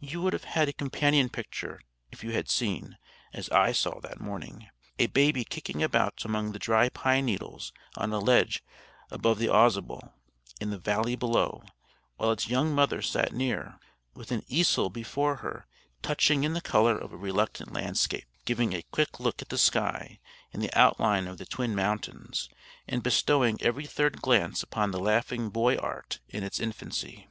[0.00, 1.80] You would have had a companion picture,
[2.10, 2.98] if you had seen,
[3.32, 8.12] as I saw that morning, a baby kicking about among the dry pine needles on
[8.12, 8.62] a ledge
[9.10, 10.12] above the Ausable,
[10.60, 11.64] in the valley below,
[12.18, 13.80] while its young mother sat near,
[14.12, 15.66] with an easel before her,
[16.02, 20.20] touching in the color of a reluctant landscape, giving a quick look at the sky
[20.52, 22.50] and the outline of the Twin Mountains,
[22.86, 27.26] and bestowing every third glance upon the laughing boy art in its infancy.